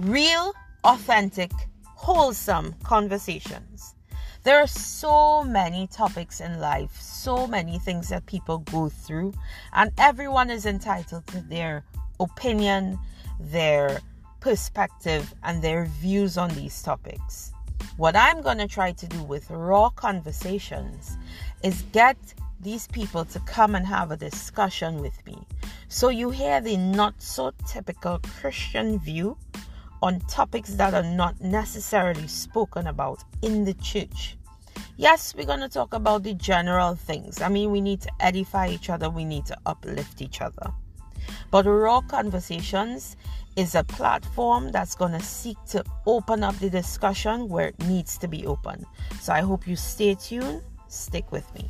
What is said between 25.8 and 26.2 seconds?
So